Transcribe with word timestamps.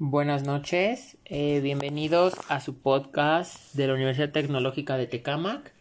Buenas 0.00 0.44
noches, 0.44 1.16
eh, 1.24 1.58
bienvenidos 1.60 2.34
a 2.46 2.60
su 2.60 2.78
podcast 2.78 3.74
de 3.74 3.88
la 3.88 3.94
Universidad 3.94 4.30
Tecnológica 4.30 4.96
de 4.96 5.08
Tecamac 5.08 5.72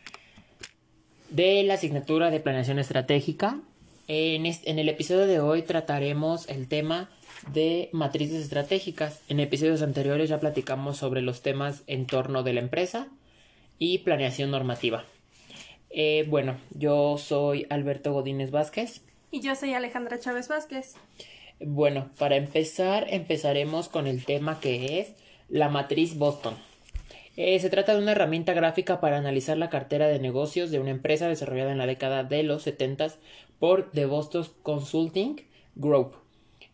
de 1.29 1.61
la 1.61 1.75
asignatura 1.75 2.31
de 2.31 2.39
Planeación 2.39 2.79
Estratégica. 2.79 3.59
En, 4.07 4.47
el 4.47 4.89
episodio 4.89 5.27
de 5.27 5.39
hoy 5.39 5.61
trataremos 5.61 6.49
el 6.49 6.67
tema 6.67 7.11
de 7.53 7.91
matrices 7.93 8.41
estratégicas. 8.41 9.21
En 9.29 9.39
episodios 9.39 9.83
anteriores 9.83 10.29
ya 10.29 10.39
platicamos 10.39 10.97
sobre 10.97 11.21
los 11.21 11.43
temas 11.43 11.83
en 11.85 12.07
torno 12.07 12.41
de 12.41 12.53
la 12.53 12.61
empresa 12.61 13.09
y 13.77 13.99
planeación 13.99 14.49
normativa. 14.49 15.05
Eh, 15.91 16.25
bueno, 16.27 16.57
yo 16.71 17.19
soy 17.19 17.67
Alberto 17.69 18.13
Godínez 18.13 18.49
Vázquez. 18.49 19.03
Y 19.29 19.41
yo 19.41 19.53
soy 19.53 19.75
Alejandra 19.75 20.17
Chávez 20.17 20.47
Vázquez. 20.47 20.95
Bueno, 21.59 22.11
para 22.19 22.35
empezar, 22.35 23.07
empezaremos 23.09 23.89
con 23.89 24.05
el 24.05 24.25
tema 24.25 24.59
que 24.59 24.99
es 24.99 25.13
la 25.49 25.69
matriz 25.69 26.15
Boston. 26.17 26.53
Eh, 27.35 27.59
se 27.59 27.69
trata 27.69 27.95
de 27.95 28.01
una 28.01 28.11
herramienta 28.11 28.53
gráfica 28.53 28.99
para 28.99 29.17
analizar 29.17 29.57
la 29.57 29.69
cartera 29.69 30.07
de 30.07 30.19
negocios 30.19 30.69
de 30.69 30.79
una 30.79 30.91
empresa 30.91 31.27
desarrollada 31.27 31.71
en 31.71 31.77
la 31.79 31.87
década 31.87 32.23
de 32.23 32.43
los 32.43 32.63
70 32.63 33.07
por 33.59 33.91
The 33.91 34.05
Boston 34.05 34.45
Consulting 34.61 35.41
Group. 35.75 36.15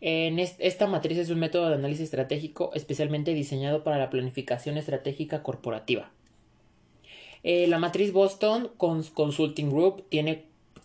En 0.00 0.38
esta 0.38 0.86
matriz 0.86 1.16
es 1.16 1.30
un 1.30 1.38
método 1.38 1.68
de 1.68 1.76
análisis 1.76 2.04
estratégico 2.04 2.70
especialmente 2.74 3.32
diseñado 3.32 3.84
para 3.84 3.98
la 3.98 4.10
planificación 4.10 4.76
estratégica 4.76 5.42
corporativa. 5.42 6.10
Eh, 7.42 7.66
la 7.68 7.78
matriz 7.78 8.12
Boston 8.12 8.70
Consulting 8.76 9.70
Group 9.70 10.08
tiene 10.10 10.44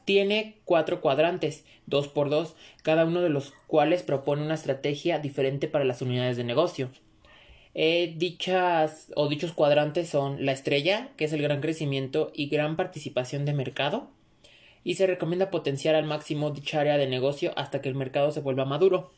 tiene 0.09 0.56
cuatro 0.66 1.02
cuadrantes, 1.02 1.66
dos 1.86 2.08
por 2.08 2.31
dos, 2.31 2.56
cada 2.81 3.06
uno 3.06 3.22
de 3.22 3.30
los 3.30 3.52
cuales 3.67 4.02
propone 4.02 4.42
una 4.42 4.56
estrategia 4.56 5.20
diferente 5.20 5.67
para 5.67 5.86
las 5.86 6.02
unidades 6.02 6.36
de 6.36 6.44
negocio. 6.44 6.89
Eh, 7.75 8.16
dichas 8.17 9.11
o 9.16 9.28
dichos 9.28 9.52
cuadrantes 9.52 10.09
son 10.09 10.44
la 10.44 10.52
estrella, 10.52 11.11
que 11.16 11.25
es 11.25 11.34
el 11.34 11.44
gran 11.44 11.61
crecimiento 11.61 12.31
y 12.34 12.50
gran 12.50 12.75
participación 12.75 13.45
de 13.45 13.53
mercado, 13.53 14.09
y 14.84 14.95
se 14.95 15.06
recomienda 15.06 15.52
potenciar 15.52 15.94
al 15.94 16.06
máximo 16.06 16.50
dicha 16.50 16.81
área 16.81 16.97
de 16.97 17.06
negocio 17.06 17.53
hasta 17.56 17.80
que 17.80 17.89
el 17.89 17.94
mercado 17.94 18.31
se 18.31 18.39
vuelva 18.39 18.66
maduro. 18.66 19.14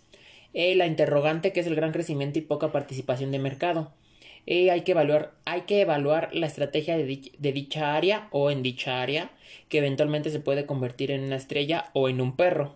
Eh, 0.54 0.76
la 0.76 0.88
interrogante, 0.88 1.54
que 1.54 1.62
es 1.62 1.68
el 1.68 1.76
gran 1.76 1.94
crecimiento 1.94 2.38
y 2.38 2.42
poca 2.42 2.74
participación 2.74 3.32
de 3.32 3.40
mercado. 3.40 3.94
Eh, 4.48 4.72
hay, 4.72 4.82
que 4.82 4.92
evaluar, 4.92 5.34
hay 5.46 5.62
que 5.62 5.82
evaluar 5.82 6.30
la 6.34 6.48
estrategia 6.48 6.98
de, 6.98 7.06
dicha 7.06 7.96
área 7.96 8.28
o 8.32 8.52
en 8.52 8.64
dicha 8.64 9.02
área, 9.02 9.32
que 9.70 9.78
eventualmente 9.78 10.32
se 10.32 10.40
puede 10.40 10.66
convertir 10.66 11.12
en 11.12 11.24
una 11.24 11.36
estrella 11.36 11.90
o 11.94 12.10
en 12.10 12.22
un 12.22 12.36
perro. 12.36 12.76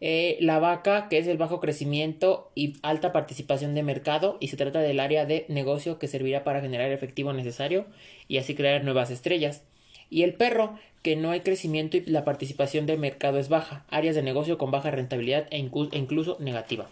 Eh, 0.00 0.36
la 0.40 0.58
vaca, 0.58 1.08
que 1.08 1.18
es 1.18 1.26
el 1.26 1.38
bajo 1.38 1.60
crecimiento 1.60 2.50
y 2.54 2.74
alta 2.82 3.12
participación 3.12 3.74
de 3.74 3.82
mercado, 3.82 4.36
y 4.40 4.48
se 4.48 4.56
trata 4.56 4.80
del 4.80 5.00
área 5.00 5.24
de 5.24 5.46
negocio 5.48 5.98
que 5.98 6.08
servirá 6.08 6.44
para 6.44 6.60
generar 6.60 6.92
efectivo 6.92 7.32
necesario 7.32 7.86
y 8.28 8.38
así 8.38 8.54
crear 8.54 8.84
nuevas 8.84 9.10
estrellas. 9.10 9.62
Y 10.10 10.22
el 10.22 10.34
perro, 10.34 10.78
que 11.02 11.16
no 11.16 11.30
hay 11.30 11.40
crecimiento 11.40 11.96
y 11.96 12.02
la 12.02 12.24
participación 12.24 12.86
de 12.86 12.96
mercado 12.96 13.38
es 13.38 13.48
baja, 13.48 13.84
áreas 13.88 14.14
de 14.14 14.22
negocio 14.22 14.58
con 14.58 14.70
baja 14.70 14.90
rentabilidad 14.90 15.46
e, 15.50 15.56
e 15.56 15.98
incluso 15.98 16.36
negativa. 16.40 16.88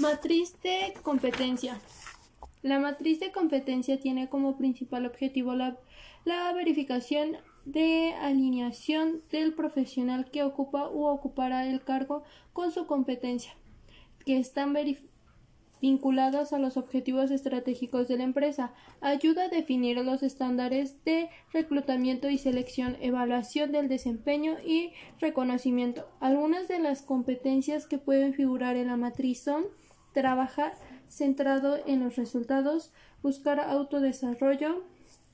Matriz 0.00 0.54
de 0.62 0.94
competencia. 1.02 1.80
La 2.62 2.78
matriz 2.78 3.18
de 3.18 3.32
competencia 3.32 3.98
tiene 3.98 4.28
como 4.28 4.56
principal 4.56 5.04
objetivo 5.06 5.56
la, 5.56 5.76
verificación 6.54 7.36
de 7.64 8.14
alineación 8.14 9.22
del 9.32 9.54
profesional 9.54 10.30
que 10.30 10.44
ocupa 10.44 10.88
u 10.88 11.06
ocupará 11.06 11.66
el 11.66 11.82
cargo 11.82 12.22
con 12.52 12.70
su 12.70 12.86
competencia, 12.86 13.56
que 14.24 14.38
están 14.38 14.72
vinculados 15.82 16.52
a 16.52 16.60
los 16.60 16.76
objetivos 16.76 17.32
estratégicos 17.32 18.06
de 18.06 18.18
la 18.18 18.24
empresa, 18.24 18.72
ayuda 19.00 19.46
a 19.46 19.48
definir 19.48 19.96
los 19.96 20.22
estándares 20.22 21.02
de 21.04 21.28
reclutamiento 21.52 22.30
y 22.30 22.38
selección, 22.38 22.96
evaluación 23.00 23.72
del 23.72 23.88
desempeño 23.88 24.58
y 24.64 24.92
reconocimiento. 25.18 26.08
Algunas 26.20 26.68
de 26.68 26.78
las 26.78 27.02
competencias 27.02 27.86
que 27.86 27.98
pueden 27.98 28.32
figurar 28.32 28.76
en 28.76 28.86
la 28.86 28.96
matriz 28.96 29.42
son 29.42 29.64
trabajar 30.18 30.72
centrado 31.08 31.78
en 31.86 32.02
los 32.02 32.16
resultados, 32.16 32.90
buscar 33.22 33.60
autodesarrollo, 33.60 34.82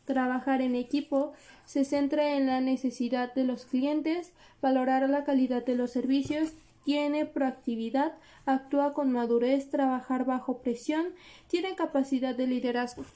trabajar 0.05 0.61
en 0.61 0.75
equipo, 0.75 1.33
se 1.65 1.87
centra 1.87 2.37
en 2.37 2.47
la 2.47 2.61
necesidad 2.61 3.33
de 3.33 3.45
los 3.45 3.65
clientes, 3.65 4.33
valorar 4.61 5.09
la 5.09 5.25
calidad 5.25 5.65
de 5.65 5.75
los 5.75 5.91
servicios, 5.91 6.51
tiene 6.85 7.25
proactividad, 7.25 8.13
actúa 8.45 8.93
con 8.93 9.11
madurez, 9.11 9.71
trabajar 9.71 10.27
bajo 10.27 10.59
presión, 10.59 11.07
tiene 11.49 11.75
capacidad 11.77 12.35
de 12.35 12.47
liderazgo. 12.47 13.07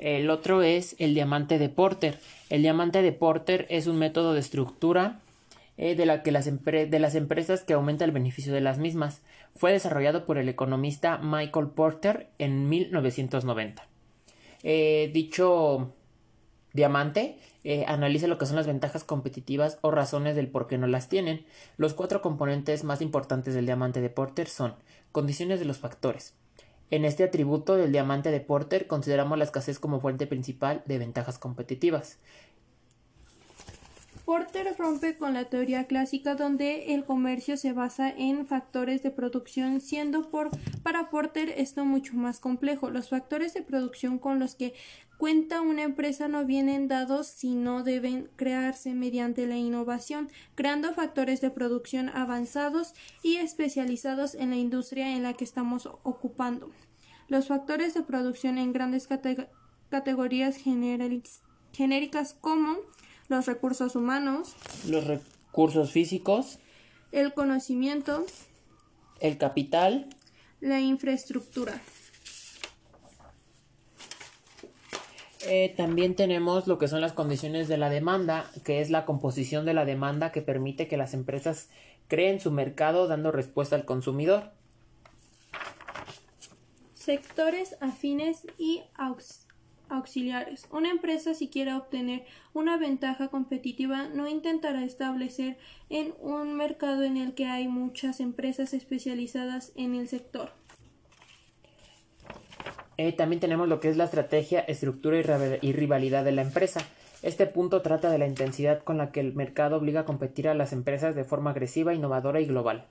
El 0.00 0.28
otro 0.28 0.62
es 0.62 0.96
el 0.98 1.14
diamante 1.14 1.60
de 1.60 1.68
Porter. 1.68 2.18
El 2.48 2.62
diamante 2.62 3.00
de 3.00 3.12
Porter 3.12 3.68
es 3.70 3.86
un 3.86 3.96
método 3.96 4.34
de 4.34 4.40
estructura 4.40 5.20
eh, 5.82 5.94
de, 5.94 6.04
la 6.04 6.22
que 6.22 6.30
las 6.30 6.44
de 6.44 6.98
las 6.98 7.14
empresas 7.14 7.64
que 7.64 7.72
aumenta 7.72 8.04
el 8.04 8.12
beneficio 8.12 8.52
de 8.52 8.60
las 8.60 8.76
mismas. 8.76 9.22
Fue 9.56 9.72
desarrollado 9.72 10.26
por 10.26 10.36
el 10.36 10.50
economista 10.50 11.16
Michael 11.16 11.68
Porter 11.68 12.28
en 12.36 12.68
1990. 12.68 13.88
Eh, 14.62 15.10
dicho 15.14 15.94
diamante 16.74 17.38
eh, 17.64 17.86
analiza 17.88 18.26
lo 18.26 18.36
que 18.36 18.44
son 18.44 18.56
las 18.56 18.66
ventajas 18.66 19.04
competitivas 19.04 19.78
o 19.80 19.90
razones 19.90 20.36
del 20.36 20.48
por 20.48 20.66
qué 20.66 20.76
no 20.76 20.86
las 20.86 21.08
tienen. 21.08 21.46
Los 21.78 21.94
cuatro 21.94 22.20
componentes 22.20 22.84
más 22.84 23.00
importantes 23.00 23.54
del 23.54 23.64
diamante 23.64 24.02
de 24.02 24.10
Porter 24.10 24.48
son 24.48 24.74
condiciones 25.12 25.60
de 25.60 25.64
los 25.64 25.78
factores. 25.78 26.34
En 26.90 27.06
este 27.06 27.24
atributo 27.24 27.76
del 27.76 27.92
diamante 27.92 28.30
de 28.30 28.40
Porter 28.40 28.86
consideramos 28.86 29.38
la 29.38 29.44
escasez 29.44 29.78
como 29.78 30.00
fuente 30.00 30.26
principal 30.26 30.82
de 30.84 30.98
ventajas 30.98 31.38
competitivas. 31.38 32.18
Porter 34.30 34.76
rompe 34.78 35.16
con 35.16 35.34
la 35.34 35.46
teoría 35.46 35.88
clásica 35.88 36.36
donde 36.36 36.94
el 36.94 37.04
comercio 37.04 37.56
se 37.56 37.72
basa 37.72 38.08
en 38.08 38.46
factores 38.46 39.02
de 39.02 39.10
producción, 39.10 39.80
siendo 39.80 40.30
por, 40.30 40.50
para 40.84 41.10
Porter 41.10 41.52
esto 41.56 41.84
mucho 41.84 42.14
más 42.14 42.38
complejo. 42.38 42.90
Los 42.90 43.08
factores 43.08 43.54
de 43.54 43.62
producción 43.62 44.20
con 44.20 44.38
los 44.38 44.54
que 44.54 44.72
cuenta 45.18 45.60
una 45.60 45.82
empresa 45.82 46.28
no 46.28 46.44
vienen 46.44 46.86
dados, 46.86 47.26
sino 47.26 47.82
deben 47.82 48.30
crearse 48.36 48.94
mediante 48.94 49.48
la 49.48 49.56
innovación, 49.56 50.28
creando 50.54 50.94
factores 50.94 51.40
de 51.40 51.50
producción 51.50 52.08
avanzados 52.10 52.94
y 53.24 53.38
especializados 53.38 54.36
en 54.36 54.50
la 54.50 54.56
industria 54.56 55.16
en 55.16 55.24
la 55.24 55.32
que 55.32 55.42
estamos 55.42 55.86
ocupando. 56.04 56.70
Los 57.26 57.48
factores 57.48 57.94
de 57.94 58.04
producción 58.04 58.58
en 58.58 58.72
grandes 58.72 59.08
categorías 59.88 60.56
genéricas 61.72 62.34
como 62.40 62.76
los 63.30 63.46
recursos 63.46 63.94
humanos, 63.94 64.56
los 64.86 65.06
recursos 65.06 65.92
físicos, 65.92 66.58
el 67.12 67.32
conocimiento, 67.32 68.26
el 69.20 69.38
capital, 69.38 70.08
la 70.60 70.80
infraestructura. 70.80 71.80
Eh, 75.46 75.72
también 75.76 76.16
tenemos 76.16 76.66
lo 76.66 76.78
que 76.78 76.88
son 76.88 77.00
las 77.00 77.12
condiciones 77.12 77.68
de 77.68 77.78
la 77.78 77.88
demanda, 77.88 78.50
que 78.64 78.80
es 78.80 78.90
la 78.90 79.06
composición 79.06 79.64
de 79.64 79.74
la 79.74 79.84
demanda 79.84 80.32
que 80.32 80.42
permite 80.42 80.88
que 80.88 80.96
las 80.96 81.14
empresas 81.14 81.68
creen 82.08 82.40
su 82.40 82.50
mercado 82.50 83.06
dando 83.06 83.30
respuesta 83.30 83.76
al 83.76 83.84
consumidor. 83.84 84.50
Sectores 86.94 87.76
afines 87.80 88.42
y 88.58 88.82
aux 88.96 89.46
auxiliares. 89.90 90.66
Una 90.70 90.90
empresa 90.90 91.34
si 91.34 91.48
quiere 91.48 91.74
obtener 91.74 92.24
una 92.54 92.76
ventaja 92.76 93.28
competitiva 93.28 94.08
no 94.08 94.28
intentará 94.28 94.84
establecer 94.84 95.58
en 95.88 96.14
un 96.20 96.54
mercado 96.54 97.02
en 97.02 97.16
el 97.16 97.34
que 97.34 97.46
hay 97.46 97.68
muchas 97.68 98.20
empresas 98.20 98.74
especializadas 98.74 99.72
en 99.76 99.94
el 99.94 100.08
sector. 100.08 100.52
Eh, 103.02 103.12
también 103.12 103.40
tenemos 103.40 103.66
lo 103.66 103.80
que 103.80 103.88
es 103.88 103.96
la 103.96 104.04
estrategia, 104.04 104.60
estructura 104.60 105.18
y, 105.62 105.72
rivalidad 105.72 106.22
de 106.22 106.32
la 106.32 106.42
empresa. 106.42 106.80
Este 107.22 107.46
punto 107.46 107.80
trata 107.80 108.10
de 108.10 108.18
la 108.18 108.26
intensidad 108.26 108.82
con 108.82 108.98
la 108.98 109.10
que 109.10 109.20
el 109.20 109.32
mercado 109.32 109.78
obliga 109.78 110.00
a 110.00 110.04
competir 110.04 110.48
a 110.48 110.54
las 110.54 110.74
empresas 110.74 111.14
de 111.14 111.24
forma 111.24 111.52
agresiva, 111.52 111.94
innovadora 111.94 112.42
y 112.42 112.44
global. 112.44 112.84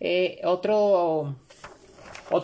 Eh, 0.00 0.40
otra 0.44 1.32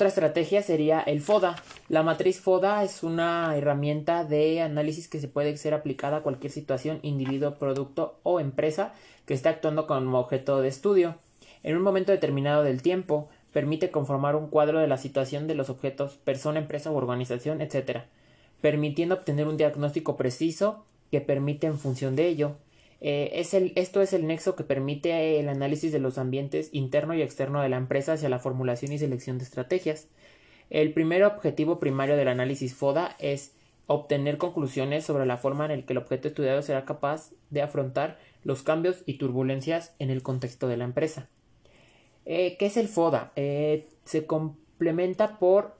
estrategia 0.06 0.62
sería 0.62 1.00
el 1.00 1.20
FODA, 1.20 1.56
la 1.88 2.02
matriz 2.02 2.40
FODA 2.40 2.82
es 2.84 3.02
una 3.02 3.56
herramienta 3.56 4.24
de 4.24 4.60
análisis 4.60 5.08
que 5.08 5.20
se 5.20 5.28
puede 5.28 5.56
ser 5.56 5.74
aplicada 5.74 6.18
a 6.18 6.22
cualquier 6.22 6.52
situación, 6.52 6.98
individuo, 7.02 7.54
producto 7.54 8.18
o 8.22 8.40
empresa 8.40 8.92
que 9.24 9.34
esté 9.34 9.48
actuando 9.48 9.86
como 9.86 10.18
objeto 10.18 10.60
de 10.60 10.68
estudio. 10.68 11.16
En 11.62 11.76
un 11.76 11.82
momento 11.82 12.12
determinado 12.12 12.62
del 12.62 12.82
tiempo, 12.82 13.28
permite 13.52 13.90
conformar 13.90 14.36
un 14.36 14.48
cuadro 14.48 14.78
de 14.78 14.88
la 14.88 14.98
situación 14.98 15.46
de 15.46 15.54
los 15.54 15.70
objetos, 15.70 16.16
persona, 16.16 16.58
empresa 16.58 16.90
u 16.90 16.96
organización, 16.96 17.60
etc., 17.60 18.02
permitiendo 18.60 19.14
obtener 19.14 19.46
un 19.46 19.56
diagnóstico 19.56 20.16
preciso 20.16 20.84
que 21.10 21.20
permite 21.20 21.66
en 21.66 21.78
función 21.78 22.16
de 22.16 22.28
ello 22.28 22.56
Eh, 23.00 23.40
es 23.40 23.54
el, 23.54 23.72
esto 23.76 24.00
es 24.00 24.12
el 24.12 24.26
nexo 24.26 24.56
que 24.56 24.64
permite 24.64 25.38
el 25.38 25.48
análisis 25.48 25.92
de 25.92 25.98
los 25.98 26.18
ambientes 26.18 26.70
interno 26.72 27.14
y 27.14 27.22
externo 27.22 27.60
de 27.60 27.68
la 27.68 27.76
empresa 27.76 28.14
hacia 28.14 28.28
la 28.28 28.38
formulación 28.38 28.92
y 28.92 28.98
selección 28.98 29.38
de 29.38 29.44
estrategias. 29.44 30.08
El 30.70 30.92
primer 30.92 31.24
objetivo 31.24 31.78
primario 31.78 32.16
del 32.16 32.28
análisis 32.28 32.74
FODA 32.74 33.16
es 33.18 33.52
obtener 33.86 34.36
conclusiones 34.36 35.04
sobre 35.04 35.26
la 35.26 35.36
forma 35.36 35.66
en 35.66 35.80
la 35.80 35.86
que 35.86 35.92
el 35.92 35.98
objeto 35.98 36.28
estudiado 36.28 36.62
será 36.62 36.84
capaz 36.84 37.30
de 37.50 37.62
afrontar 37.62 38.18
los 38.42 38.62
cambios 38.62 39.02
y 39.06 39.14
turbulencias 39.14 39.94
en 39.98 40.10
el 40.10 40.22
contexto 40.22 40.68
de 40.68 40.76
la 40.76 40.84
empresa. 40.84 41.28
Eh, 42.24 42.56
¿Qué 42.58 42.66
es 42.66 42.76
el 42.76 42.88
FODA? 42.88 43.32
Eh, 43.36 43.88
se 44.04 44.26
complementa 44.26 45.38
por 45.38 45.76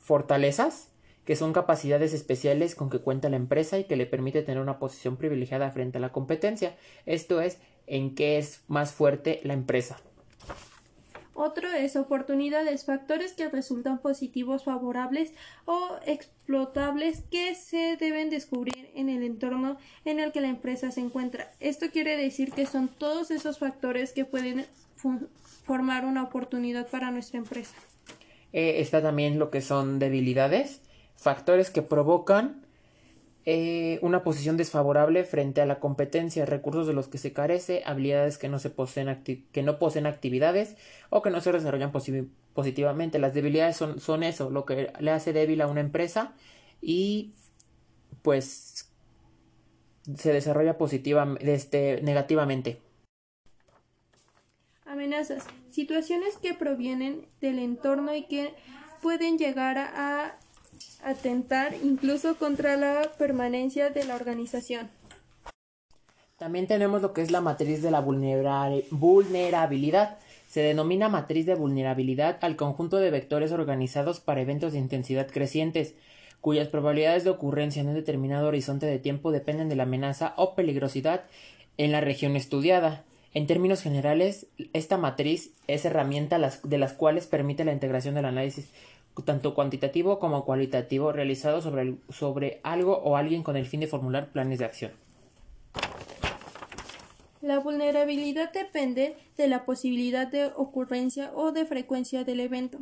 fortalezas, 0.00 0.88
que 1.26 1.36
son 1.36 1.52
capacidades 1.52 2.14
especiales 2.14 2.74
con 2.74 2.88
que 2.88 3.00
cuenta 3.00 3.28
la 3.28 3.36
empresa 3.36 3.78
y 3.78 3.84
que 3.84 3.96
le 3.96 4.06
permite 4.06 4.42
tener 4.42 4.62
una 4.62 4.78
posición 4.78 5.16
privilegiada 5.16 5.70
frente 5.72 5.98
a 5.98 6.00
la 6.00 6.12
competencia. 6.12 6.76
Esto 7.04 7.40
es, 7.40 7.58
en 7.86 8.14
qué 8.14 8.38
es 8.38 8.62
más 8.68 8.92
fuerte 8.92 9.40
la 9.42 9.52
empresa. 9.52 9.98
Otro 11.36 11.70
es 11.70 11.96
oportunidades, 11.96 12.86
factores 12.86 13.34
que 13.34 13.50
resultan 13.50 13.98
positivos, 13.98 14.64
favorables 14.64 15.32
o 15.66 15.96
explotables 16.06 17.22
que 17.30 17.54
se 17.54 17.98
deben 17.98 18.30
descubrir 18.30 18.90
en 18.94 19.10
el 19.10 19.22
entorno 19.22 19.76
en 20.06 20.18
el 20.18 20.32
que 20.32 20.40
la 20.40 20.48
empresa 20.48 20.90
se 20.90 21.02
encuentra. 21.02 21.52
Esto 21.60 21.90
quiere 21.92 22.16
decir 22.16 22.52
que 22.52 22.64
son 22.64 22.88
todos 22.88 23.30
esos 23.30 23.58
factores 23.58 24.12
que 24.12 24.24
pueden 24.24 24.64
formar 25.64 26.06
una 26.06 26.22
oportunidad 26.22 26.88
para 26.88 27.10
nuestra 27.10 27.36
empresa. 27.36 27.74
Eh, 28.54 28.80
está 28.80 29.02
también 29.02 29.38
lo 29.38 29.50
que 29.50 29.60
son 29.60 29.98
debilidades, 29.98 30.80
factores 31.16 31.68
que 31.68 31.82
provocan 31.82 32.65
eh, 33.48 34.00
una 34.02 34.24
posición 34.24 34.56
desfavorable 34.56 35.22
frente 35.22 35.60
a 35.60 35.66
la 35.66 35.78
competencia, 35.78 36.44
recursos 36.44 36.88
de 36.88 36.92
los 36.92 37.06
que 37.06 37.16
se 37.16 37.32
carece, 37.32 37.84
habilidades 37.86 38.38
que 38.38 38.48
no, 38.48 38.58
se 38.58 38.70
poseen 38.70 39.22
que 39.24 39.62
no 39.62 39.78
poseen 39.78 40.06
actividades 40.06 40.76
o 41.10 41.22
que 41.22 41.30
no 41.30 41.40
se 41.40 41.52
desarrollan 41.52 41.92
positivamente. 41.92 43.20
Las 43.20 43.34
debilidades 43.34 43.76
son, 43.76 44.00
son 44.00 44.24
eso, 44.24 44.50
lo 44.50 44.64
que 44.64 44.92
le 44.98 45.10
hace 45.12 45.32
débil 45.32 45.60
a 45.60 45.68
una 45.68 45.80
empresa 45.80 46.34
y 46.82 47.34
pues 48.22 48.90
se 50.16 50.32
desarrolla 50.32 50.76
positivamente, 50.76 51.54
este, 51.54 52.02
negativamente. 52.02 52.80
Amenazas. 54.86 55.44
Situaciones 55.70 56.36
que 56.38 56.52
provienen 56.52 57.28
del 57.40 57.60
entorno 57.60 58.12
y 58.12 58.24
que 58.24 58.54
pueden 59.02 59.38
llegar 59.38 59.78
a 59.78 60.36
atentar 61.06 61.74
incluso 61.84 62.36
contra 62.36 62.76
la 62.76 63.12
permanencia 63.16 63.90
de 63.90 64.04
la 64.04 64.16
organización. 64.16 64.90
También 66.36 66.66
tenemos 66.66 67.00
lo 67.00 67.12
que 67.12 67.22
es 67.22 67.30
la 67.30 67.40
matriz 67.40 67.80
de 67.80 67.92
la 67.92 68.00
vulnerabilidad. 68.00 70.18
Se 70.48 70.60
denomina 70.60 71.08
matriz 71.08 71.46
de 71.46 71.54
vulnerabilidad 71.54 72.38
al 72.42 72.56
conjunto 72.56 72.96
de 72.96 73.12
vectores 73.12 73.52
organizados 73.52 74.18
para 74.18 74.40
eventos 74.40 74.72
de 74.72 74.80
intensidad 74.80 75.28
crecientes, 75.28 75.94
cuyas 76.40 76.66
probabilidades 76.68 77.22
de 77.22 77.30
ocurrencia 77.30 77.82
en 77.82 77.88
un 77.88 77.94
determinado 77.94 78.48
horizonte 78.48 78.86
de 78.86 78.98
tiempo 78.98 79.30
dependen 79.30 79.68
de 79.68 79.76
la 79.76 79.84
amenaza 79.84 80.34
o 80.36 80.56
peligrosidad 80.56 81.22
en 81.78 81.92
la 81.92 82.00
región 82.00 82.34
estudiada. 82.34 83.04
En 83.32 83.46
términos 83.46 83.80
generales, 83.80 84.48
esta 84.72 84.96
matriz 84.96 85.52
es 85.68 85.84
herramienta 85.84 86.40
de 86.62 86.78
las 86.78 86.94
cuales 86.94 87.26
permite 87.26 87.64
la 87.64 87.72
integración 87.72 88.16
del 88.16 88.24
análisis 88.24 88.70
tanto 89.24 89.54
cuantitativo 89.54 90.18
como 90.18 90.44
cualitativo 90.44 91.12
realizado 91.12 91.62
sobre, 91.62 91.96
sobre 92.10 92.60
algo 92.62 92.98
o 92.98 93.16
alguien 93.16 93.42
con 93.42 93.56
el 93.56 93.66
fin 93.66 93.80
de 93.80 93.86
formular 93.86 94.32
planes 94.32 94.58
de 94.58 94.64
acción. 94.64 94.92
La 97.40 97.60
vulnerabilidad 97.60 98.52
depende 98.52 99.16
de 99.36 99.46
la 99.46 99.64
posibilidad 99.64 100.26
de 100.26 100.46
ocurrencia 100.56 101.30
o 101.34 101.52
de 101.52 101.64
frecuencia 101.64 102.24
del 102.24 102.40
evento, 102.40 102.78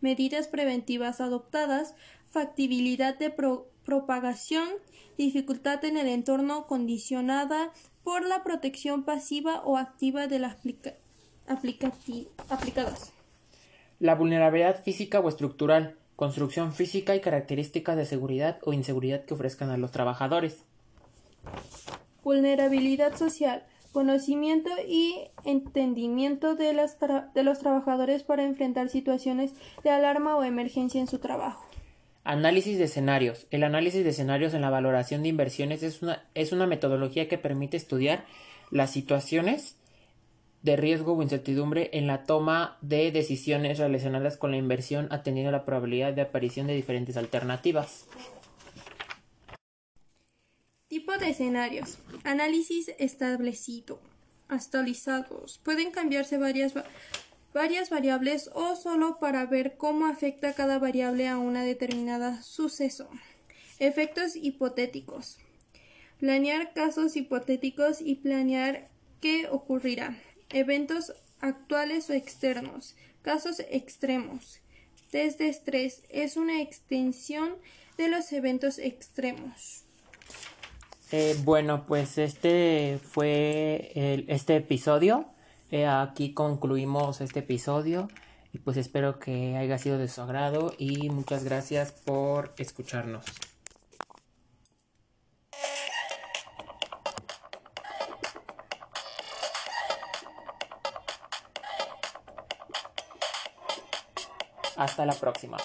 medidas 0.00 0.46
preventivas 0.46 1.20
adoptadas, 1.20 1.94
factibilidad 2.30 3.18
de 3.18 3.34
propagación, 3.84 4.68
dificultad 5.16 5.84
en 5.84 5.96
el 5.96 6.08
entorno 6.08 6.66
condicionada 6.66 7.72
por 8.04 8.24
la 8.24 8.44
protección 8.44 9.04
pasiva 9.04 9.62
o 9.64 9.78
activa 9.78 10.26
de 10.26 10.38
las 10.38 10.56
aplicadas. 11.46 13.13
La 14.00 14.14
vulnerabilidad 14.14 14.82
física 14.82 15.20
o 15.20 15.28
estructural, 15.28 15.96
construcción 16.16 16.72
física 16.72 17.14
y 17.14 17.20
características 17.20 17.96
de 17.96 18.06
seguridad 18.06 18.58
o 18.64 18.72
inseguridad 18.72 19.24
que 19.24 19.34
ofrezcan 19.34 19.70
a 19.70 19.76
los 19.76 19.92
trabajadores. 19.92 20.64
Vulnerabilidad 22.22 23.16
social, 23.16 23.64
conocimiento 23.92 24.70
y 24.88 25.28
entendimiento 25.44 26.56
de, 26.56 26.74
de, 27.34 27.42
los 27.44 27.58
trabajadores 27.58 28.22
para 28.24 28.44
enfrentar 28.44 28.88
situaciones 28.88 29.52
de 29.82 29.90
alarma 29.90 30.36
o 30.36 30.42
emergencia 30.42 31.00
en 31.00 31.06
su 31.06 31.18
trabajo. 31.18 31.64
Análisis 32.24 32.78
de 32.78 32.84
escenarios. 32.84 33.46
El 33.50 33.62
análisis 33.62 34.02
de 34.02 34.10
escenarios 34.10 34.54
en 34.54 34.62
la 34.62 34.70
valoración 34.70 35.22
de 35.22 35.28
inversiones 35.28 35.82
es 35.82 36.02
una, 36.02 36.24
es 36.34 36.52
una 36.52 36.66
metodología 36.66 37.28
que 37.28 37.38
permite 37.38 37.76
estudiar 37.76 38.24
las 38.70 38.90
situaciones 38.90 39.76
de 40.64 40.76
riesgo 40.76 41.12
o 41.12 41.22
incertidumbre 41.22 41.90
en 41.92 42.06
la 42.06 42.24
toma 42.24 42.78
de 42.80 43.12
decisiones 43.12 43.78
relacionadas 43.78 44.38
con 44.38 44.50
la 44.50 44.56
inversión 44.56 45.08
atendiendo 45.10 45.50
a 45.50 45.52
la 45.52 45.66
probabilidad 45.66 46.14
de 46.14 46.22
aparición 46.22 46.66
de 46.66 46.74
diferentes 46.74 47.18
alternativas. 47.18 48.06
Tipo 50.88 51.18
de 51.18 51.28
escenarios. 51.28 51.98
Análisis 52.24 52.90
establecido. 52.98 54.00
Actualizados. 54.48 55.60
Pueden 55.62 55.90
cambiarse 55.90 56.38
varias, 56.38 56.72
varias 57.52 57.90
variables 57.90 58.50
o 58.54 58.74
solo 58.74 59.18
para 59.20 59.44
ver 59.44 59.76
cómo 59.76 60.06
afecta 60.06 60.54
cada 60.54 60.78
variable 60.78 61.28
a 61.28 61.36
una 61.36 61.62
determinada 61.62 62.42
suceso. 62.42 63.10
Efectos 63.78 64.34
hipotéticos. 64.34 65.36
Planear 66.20 66.72
casos 66.72 67.16
hipotéticos 67.16 68.00
y 68.00 68.14
planear 68.14 68.88
qué 69.20 69.46
ocurrirá. 69.50 70.16
Eventos 70.54 71.12
actuales 71.40 72.08
o 72.10 72.12
externos. 72.12 72.94
Casos 73.22 73.60
extremos. 73.70 74.60
Test 75.10 75.40
de 75.40 75.48
estrés 75.48 76.02
es 76.10 76.36
una 76.36 76.62
extensión 76.62 77.56
de 77.98 78.06
los 78.06 78.32
eventos 78.32 78.78
extremos. 78.78 79.82
Eh, 81.10 81.36
bueno, 81.42 81.84
pues 81.86 82.18
este 82.18 83.00
fue 83.02 83.90
este 84.28 84.54
episodio. 84.54 85.26
Eh, 85.72 85.86
aquí 85.86 86.34
concluimos 86.34 87.20
este 87.20 87.40
episodio 87.40 88.08
y 88.52 88.58
pues 88.58 88.76
espero 88.76 89.18
que 89.18 89.56
haya 89.56 89.76
sido 89.78 89.98
de 89.98 90.06
su 90.06 90.22
agrado 90.22 90.72
y 90.78 91.10
muchas 91.10 91.42
gracias 91.42 91.90
por 91.90 92.54
escucharnos. 92.58 93.24
Hasta 104.84 105.06
la 105.06 105.14
próxima. 105.14 105.56